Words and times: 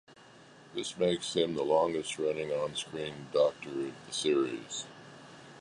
This 0.73 0.97
makes 0.97 1.35
him 1.35 1.53
the 1.53 1.61
longest 1.61 2.17
running 2.17 2.51
on-screen 2.51 3.27
Doctor 3.31 3.69
of 3.89 4.07
the 4.07 4.11
series. 4.11 4.85